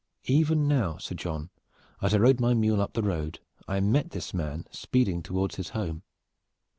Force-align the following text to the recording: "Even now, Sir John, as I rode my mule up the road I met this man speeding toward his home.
"Even 0.25 0.67
now, 0.67 0.97
Sir 0.97 1.13
John, 1.13 1.51
as 2.01 2.15
I 2.15 2.17
rode 2.17 2.39
my 2.39 2.55
mule 2.55 2.81
up 2.81 2.93
the 2.93 3.03
road 3.03 3.39
I 3.67 3.79
met 3.81 4.09
this 4.09 4.33
man 4.33 4.65
speeding 4.71 5.21
toward 5.21 5.57
his 5.57 5.69
home. 5.77 6.01